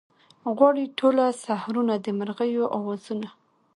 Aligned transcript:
غواړي 0.57 0.85
ټوله 0.99 1.25
سحرونه 1.43 1.93
د 1.99 2.07
مرغیو 2.19 2.63
اوازونه 2.77 3.29